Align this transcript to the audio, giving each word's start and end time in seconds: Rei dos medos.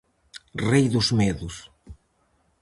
Rei 0.69 0.85
dos 0.93 1.07
medos. 1.19 1.55